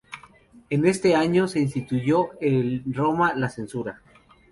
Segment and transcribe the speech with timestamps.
[0.71, 4.01] En este año, se instituyó en Roma la censura.